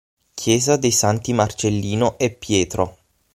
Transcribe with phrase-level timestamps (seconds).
[0.33, 2.97] Chiesa dei Santi Marcellino e Pietro